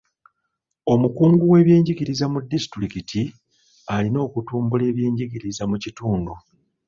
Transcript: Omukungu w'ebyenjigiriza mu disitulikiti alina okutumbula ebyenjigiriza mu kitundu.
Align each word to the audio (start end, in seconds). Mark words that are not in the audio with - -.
Omukungu 0.93 1.43
w'ebyenjigiriza 1.51 2.25
mu 2.33 2.39
disitulikiti 2.51 3.21
alina 3.93 4.19
okutumbula 4.27 4.83
ebyenjigiriza 4.91 5.63
mu 5.71 5.77
kitundu. 5.83 6.33